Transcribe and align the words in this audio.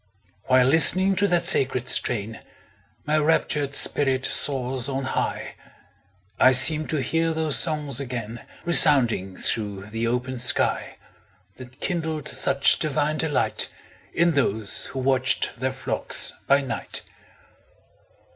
While 0.45 0.65
listening 0.65 1.15
to 1.17 1.27
that 1.27 1.43
sacred 1.43 1.87
strain, 1.87 2.39
My 3.05 3.19
raptured 3.19 3.75
spirit 3.75 4.25
soars 4.25 4.89
on 4.89 5.03
high; 5.03 5.53
I 6.39 6.53
seem 6.53 6.87
to 6.87 7.03
hear 7.03 7.31
those 7.33 7.55
songs 7.59 7.99
again 7.99 8.43
Resounding 8.65 9.37
through 9.37 9.91
the 9.91 10.07
open 10.07 10.39
sky, 10.39 10.97
That 11.57 11.81
kindled 11.81 12.27
such 12.27 12.79
divine 12.79 13.19
delight, 13.19 13.69
In 14.11 14.31
those 14.31 14.87
who 14.87 14.97
watched 14.97 15.51
their 15.59 15.71
flocks 15.71 16.33
by 16.47 16.61
night. 16.61 17.03